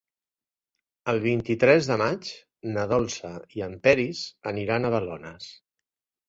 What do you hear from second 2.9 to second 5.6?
Dolça i en Peris aniran a Balones.